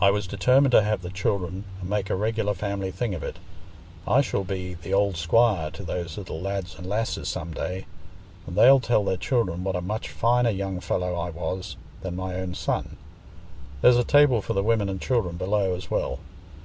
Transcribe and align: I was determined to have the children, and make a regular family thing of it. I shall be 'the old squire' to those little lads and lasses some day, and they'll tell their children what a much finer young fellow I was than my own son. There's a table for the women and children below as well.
I 0.00 0.10
was 0.10 0.26
determined 0.26 0.72
to 0.72 0.82
have 0.82 1.02
the 1.02 1.08
children, 1.10 1.62
and 1.80 1.88
make 1.88 2.10
a 2.10 2.16
regular 2.16 2.52
family 2.52 2.90
thing 2.90 3.14
of 3.14 3.22
it. 3.22 3.36
I 4.08 4.20
shall 4.20 4.42
be 4.42 4.74
'the 4.74 4.92
old 4.92 5.16
squire' 5.16 5.70
to 5.70 5.84
those 5.84 6.18
little 6.18 6.40
lads 6.40 6.74
and 6.76 6.88
lasses 6.88 7.28
some 7.28 7.54
day, 7.54 7.86
and 8.44 8.56
they'll 8.56 8.80
tell 8.80 9.04
their 9.04 9.16
children 9.16 9.62
what 9.62 9.76
a 9.76 9.80
much 9.80 10.08
finer 10.08 10.50
young 10.50 10.80
fellow 10.80 11.14
I 11.14 11.30
was 11.30 11.76
than 12.00 12.16
my 12.16 12.34
own 12.34 12.56
son. 12.56 12.96
There's 13.82 13.96
a 13.98 14.02
table 14.02 14.42
for 14.42 14.52
the 14.52 14.64
women 14.64 14.88
and 14.88 15.00
children 15.00 15.36
below 15.36 15.76
as 15.76 15.88
well. 15.88 16.18